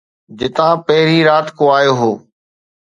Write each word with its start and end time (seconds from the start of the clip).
جتان 0.37 0.75
پھرين 0.85 1.21
رات 1.29 1.47
ڪو 1.57 1.65
آيو 1.77 1.93
ھو 2.01 2.11